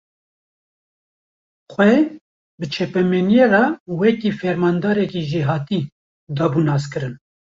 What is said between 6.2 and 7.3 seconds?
dabû naskirin